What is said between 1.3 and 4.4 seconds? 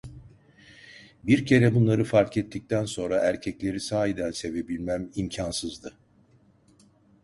kere bunları fark ettikten sonra erkekleri sahiden